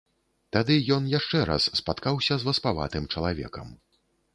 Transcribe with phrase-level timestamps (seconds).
[0.55, 3.67] Тады ён яшчэ раз спаткаўся з васпаватым чалавекам.